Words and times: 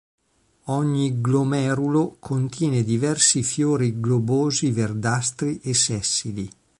Ogni 0.69 1.21
glomerulo 1.21 2.15
contiene 2.17 2.83
diversi 2.83 3.43
fiori 3.43 3.99
globosi 3.99 4.71
verdastri 4.71 5.59
e 5.61 5.75
sessili. 5.75 6.49